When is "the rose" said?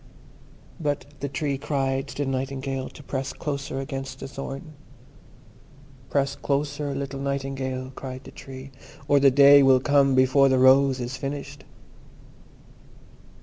10.49-10.99